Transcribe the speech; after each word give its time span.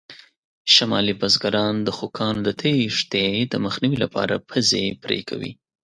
شمالي 0.75 1.13
بزګران 1.21 1.75
د 1.83 1.89
خوکانو 1.97 2.39
د 2.47 2.49
تېښتې 2.61 3.27
د 3.51 3.53
مخنیوي 3.65 3.97
لپاره 4.05 4.35
پزې 4.49 4.85
پرې 5.03 5.19
کوي. 5.29 5.51